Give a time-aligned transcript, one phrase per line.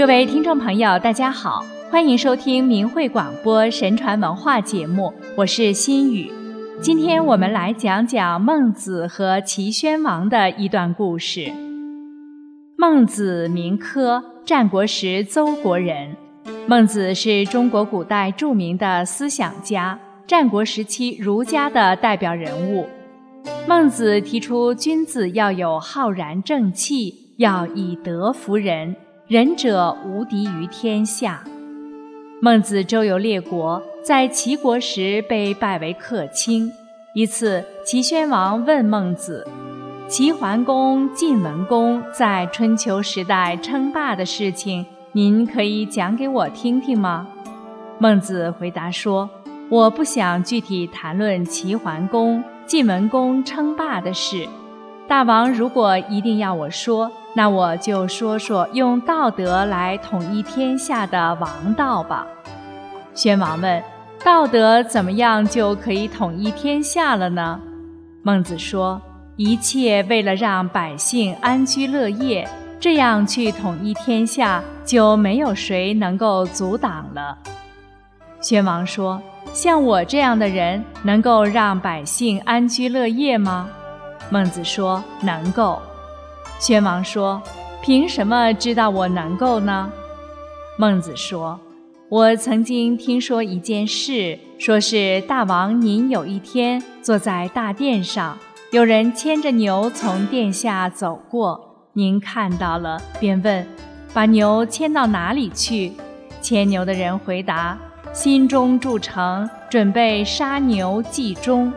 [0.00, 6.32] 各位听众朋友，大家好，欢迎收听明慧广播神传文化节目，我是心雨。
[6.80, 11.52] 今天我们来讲讲孟子和齐宣王的一段故事。
[12.78, 16.16] 孟子名轲，战国时邹国人。
[16.66, 22.88] 孟子是中国古代著名的思想家，战国时期儒家的代表人物。
[23.68, 28.96] 孟子提出，君子要有浩然正气，要以德服人，
[29.30, 31.44] 仁者无敌于天下。
[32.42, 36.72] 孟子周游列国，在齐国时被拜为客卿。
[37.14, 39.46] 一次，齐宣王问孟子
[40.10, 47.28] ：“齐桓公、晋文公在春秋时代称霸的事情，您可以讲给我听听吗？”
[48.00, 49.30] 孟子回答说
[49.70, 54.48] ：“我不想具体谈论齐桓公。”晋文公称霸的事，
[55.06, 62.26] 大王如果一定要我说，那我就说说用道德来统一天下的王道吧。
[63.14, 63.82] 宣王问
[64.24, 67.60] ：“道德怎么样就可以统一天下了呢？”
[68.22, 69.00] 孟子说
[69.36, 77.38] ：“一切为了让百姓安居乐业，这样去统一天下，就没有谁能够阻挡了。”
[78.40, 79.20] 宣王说。
[79.52, 83.68] 像我这样的人，能够让百姓安居乐业吗？
[84.30, 85.82] 孟子说：“能够。”
[86.60, 87.42] 宣王说
[87.80, 89.90] ：“凭什么知道我能够呢？”
[90.78, 91.58] 孟子说
[92.10, 98.38] ：“我曾经听说一件事，说是大王您有一天坐在大殿上，
[98.72, 103.66] 有人牵着牛从殿下走过，您看到了，便问：
[104.12, 105.92] 把牛牵到哪里去？
[106.42, 107.78] 牵牛的人回答。
[108.12, 111.72] 心中筑城，准备杀牛祭钟，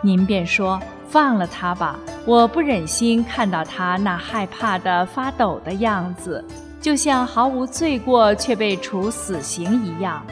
[0.00, 1.98] 您便说放了他吧。
[2.26, 6.44] 我不忍心看到他那害怕的发抖的样子，
[6.80, 10.26] 就像毫无罪过却被处死刑一样。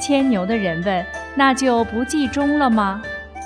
[0.00, 3.00] 牵牛的人问：“那就不祭钟了吗？”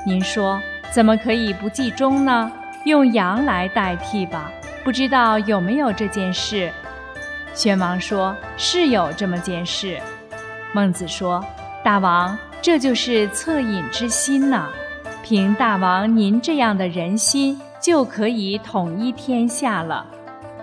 [0.06, 0.58] 您说
[0.90, 2.50] ：“怎么可以不祭钟呢？
[2.86, 4.50] 用羊来代替吧。”
[4.82, 6.72] 不知道有没有这件事？
[7.52, 9.98] 宣王说：“是有这么件事。”
[10.72, 11.44] 孟子说
[11.84, 14.70] ：“大王，这就是恻隐之心呐！
[15.28, 20.06] 凭大王您这样的人心，就可以统一天下了。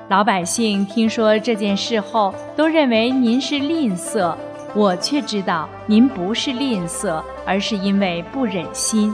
[0.07, 4.33] 老百姓听说这件事后，都认为您是吝啬，
[4.73, 9.13] 我却知道您不是吝啬，而是因为不忍心。”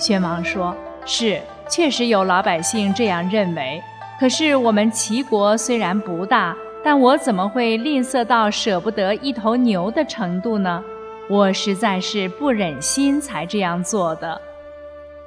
[0.00, 1.38] 宣王说：“是，
[1.68, 3.82] 确实有老百姓这样认为。
[4.18, 10.82] 可是我们齐国虽然不大。”但我怎么会吝啬到舍不得一头牛的程度呢？
[11.28, 14.40] 我实在是不忍心才这样做的。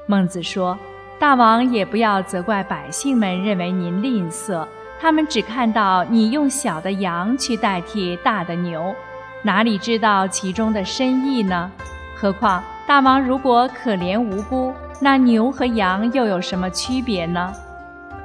[0.09, 0.79] 孟子说
[1.19, 4.65] ：“大王也不要责怪百姓们认为您吝啬，
[5.01, 8.95] 他们只看到你用小的羊去代替大的牛，
[9.43, 11.69] 哪里知道其中的深意呢？
[12.15, 17.53] 何况大王如果可怜无辜，那牛和羊又有什么区别呢？”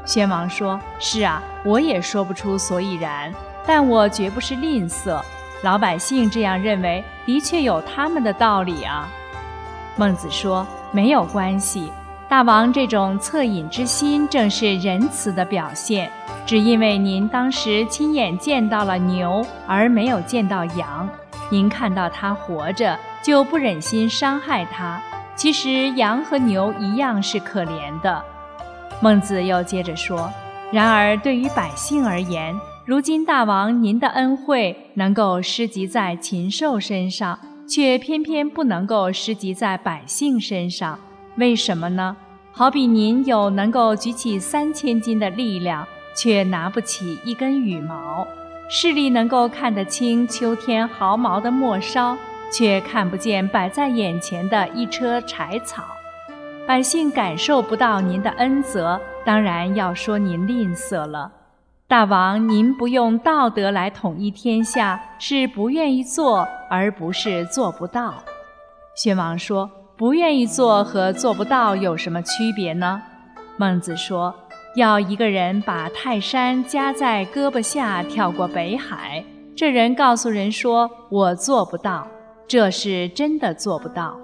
[0.07, 3.35] 宣王说：“是啊，我也说不出所以然，
[3.67, 5.21] 但我绝不是吝啬。
[5.63, 9.09] 老百姓这样认为，的确有他们的道理啊。”
[9.97, 11.93] 孟子说：“没有关系，
[12.29, 16.11] 大王这种恻隐之心正是仁慈的表现。
[16.47, 21.09] 只因为您当时亲眼见到了牛，而没有见到羊，
[21.51, 25.01] 您看到它活着，就不忍心伤害它。
[25.37, 28.25] 其实羊和牛一样是可怜的。”
[29.01, 30.33] 孟子又接着说
[30.73, 37.39] ：“然而对于百姓而言，如今大王您的恩惠能够施及在禽兽身上，
[37.73, 40.99] 却偏偏不能够施及在百姓身上，
[41.37, 42.15] 为什么呢？
[42.53, 48.27] 好比您有能够举起三千斤的力量，却拿不起一根羽毛；
[48.69, 52.15] 视力能够看得清秋天毫毛的末梢，
[52.53, 55.83] 却看不见摆在眼前的一车柴草。”
[56.69, 61.33] 百姓感受不到您的恩泽，当然要说您吝啬了。
[61.93, 68.15] 大王，您不用道德来统一天下，是不愿意做，而不是做不到。
[68.97, 73.03] 宣王说：“不愿意做和做不到有什么区别呢？”
[73.59, 74.35] 孟子说
[74.75, 79.23] ：“要一个人把泰山夹在胳膊下跳过北海，
[79.55, 82.09] 这人告诉人说我做不到，
[82.49, 84.17] 这是真的做不到。”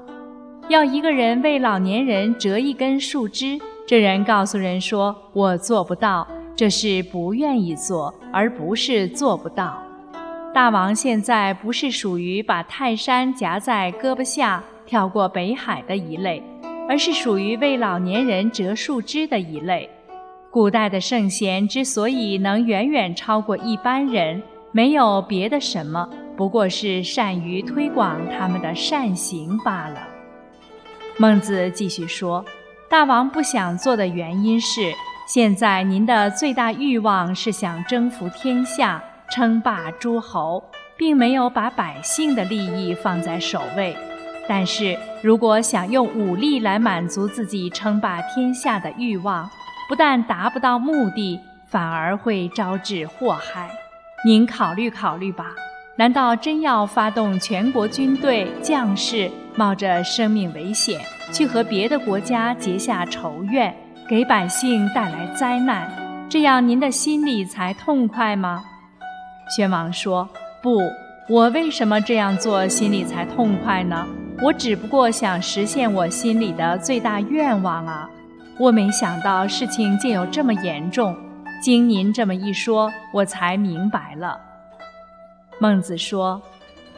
[0.71, 6.27] 要一个人为老年人折一根树枝，这人告诉人说：“我做不到，
[6.59, 9.81] 这是不愿意做，而不是做不到。”
[10.53, 16.43] 大王现在不是属于把泰山夹在胳膊下跳过北海的一类，
[16.89, 19.89] 而是属于为老年人折树枝的一类。
[20.51, 30.09] 古代的圣贤之所以能远远超过一般人，没有别的什么，不过是善于推广他们的善行罢了。
[31.19, 32.45] 孟子继续说
[32.91, 34.93] ：“大王不想做的原因是，
[35.29, 40.65] 现在您的最大欲望是想征服天下，称霸诸侯，
[40.97, 43.95] 并没有把百姓的利益放在首位。
[44.49, 49.47] 但是如果想用武力来满足自己称霸天下的欲望，
[49.87, 53.69] 不但达不到目的，反而会招致祸害。
[54.25, 55.55] 您考虑考虑吧，
[55.97, 60.99] 难道真要发动全国军队将士，冒着生命危险
[61.31, 63.77] 去和别的国家结下仇怨，
[64.09, 65.87] 给百姓带来灾难，
[66.31, 68.65] 这样您的心里才痛快吗？
[69.55, 70.27] 宣王说
[70.63, 70.79] ：“不，
[71.29, 74.07] 我为什么这样做心里才痛快呢？
[74.43, 78.09] 我只不过想实现我心里的最大愿望啊。”
[78.59, 81.15] 我没想到事情竟有这么严重，
[81.63, 84.41] 经您这么一说，我才明白了。
[85.59, 86.41] 孟子说：“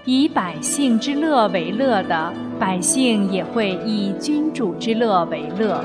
[0.07, 5.85] 以百姓之乐为乐的，百姓也会以君主之乐为乐；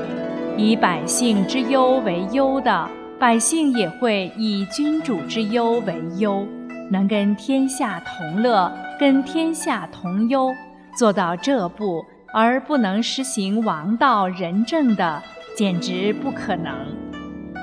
[0.56, 2.88] 以百姓之忧为忧的，
[3.18, 6.46] 百姓也会以君主之忧为忧。
[6.90, 10.50] 能跟天下同乐，跟天下同忧，
[10.96, 15.22] 做到这步而不能实行王道仁政的。”
[15.56, 16.70] 简直不可能，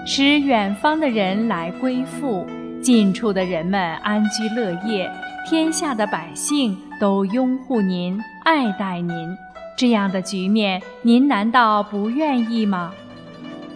[0.03, 2.43] 使远方的人来归附，
[2.81, 5.07] 近处的人们安居乐业，
[5.47, 9.37] 天下的百姓都拥护您、爱戴您，
[9.75, 12.93] 这样的局面，您难道不愿意吗？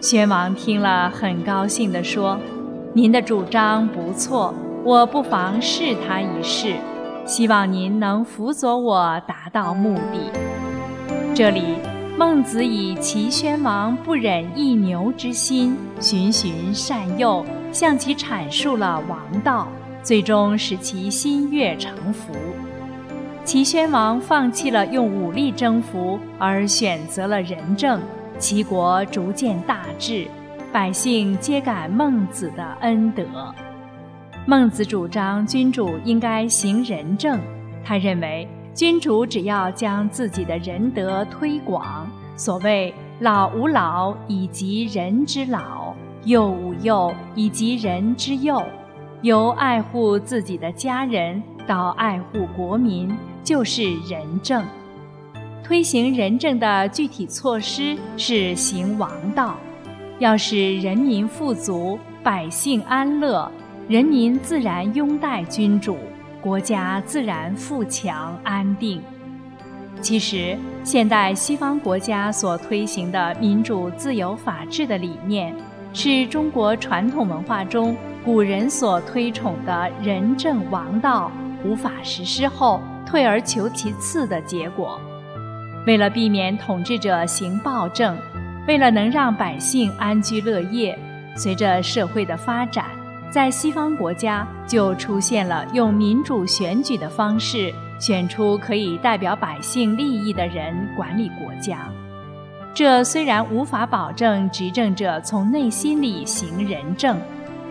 [0.00, 2.38] 宣王听了，很高兴地说
[2.94, 4.54] ：“您的主张不错，
[4.84, 6.74] 我不妨试他一试，
[7.26, 10.32] 希望您能辅佐我达到目的。”
[11.34, 11.62] 这里。
[12.18, 19.68] 孟子以齐宣王不忍一牛之心，循循善诱，向其阐述了王道，
[20.02, 22.32] 最终使其心悦诚服。
[23.48, 27.98] 齐宣王放弃了用武力征服，而选择了仁政，
[28.38, 30.26] 齐国逐渐大治，
[30.70, 33.24] 百姓皆感孟子的恩德。
[34.46, 37.40] 孟子主张君主应该行仁政，
[37.82, 38.46] 他认为。
[38.74, 42.06] 君主只要将自己的仁德推广，
[42.36, 48.62] 所谓“老吾老以及人之老，幼吾幼以及人之幼”，
[49.22, 53.10] 由爱护自己的家人到爱护国民，
[53.48, 54.62] 就是仁政。
[55.64, 59.56] 推行仁政的具体措施是行王道，
[60.18, 63.50] 要使人民富足，百姓安乐，
[63.88, 65.96] 人民自然拥戴君主。
[66.42, 69.00] 国家自然富强安定。
[70.02, 70.54] 其实，
[70.84, 75.54] 现代西方国家所推行的民主、自由、法治的理念，
[75.94, 81.32] 是中国传统文化中古人所推崇的仁政王道
[81.64, 85.00] 无法实施后退而求其次的结果。
[85.86, 88.14] 为了避免统治者行暴政，
[88.66, 90.98] 为了能让百姓安居乐业，
[91.34, 92.84] 随着社会的发展。
[93.30, 101.90] 在西方国家，就出现了用民主选举的方式选出可以代表百姓利益的人管理国家。
[102.74, 107.18] 这虽然无法保证执政者从内心里行仁政，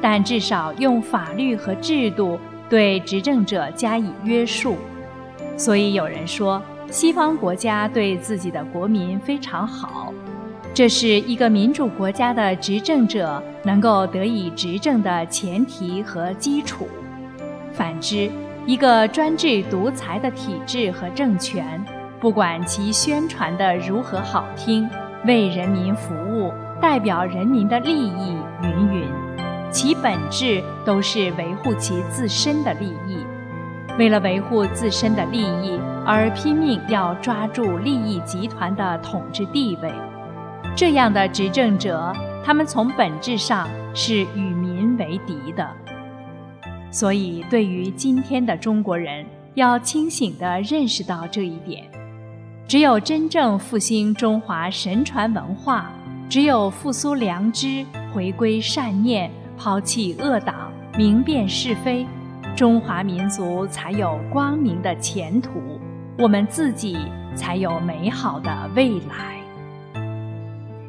[0.01, 4.75] 但至少用法律和制度对执政者加以约束。
[5.57, 6.61] 所以有人说，
[6.91, 10.13] 西方国家对自己的国民非常好。
[10.73, 16.87] 这是一个民主国家的执政者能够得以执政的前提和基础。
[17.73, 18.29] 反之，
[18.67, 21.83] 一个专制独裁的体制和政权，
[22.19, 24.87] 不管其宣传的如何好听，
[25.25, 29.03] 为人民服务，代表人民的利益，云云，
[29.71, 33.17] 其本质都是维护其自身的利益。
[33.97, 39.91] 为了维护自身的利益而拼命要抓住利益集团的统治地位。
[40.75, 42.13] 这样的执政者，
[42.45, 45.67] 他们从本质上是与民为敌的。
[46.91, 49.25] 所以，对于今天的中国人，
[49.55, 51.83] 要清醒地认识到这一点。
[52.67, 55.91] 只有真正复兴中华神传文化，
[56.29, 62.05] 只有复苏良知，回归善念，抛弃恶党，明辨是非，
[62.57, 65.79] 中华民族才有光明的前途，
[66.17, 66.97] 我们自己
[67.35, 69.39] 才有美好的未来。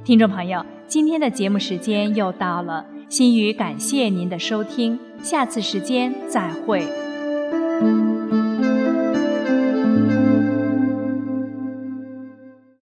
[0.03, 6.89] 听众朋友，今天的节目时间又到了，心语感谢您的收听，下次时间再会。